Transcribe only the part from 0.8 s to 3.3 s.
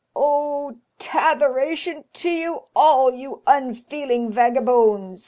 tattheration to you all,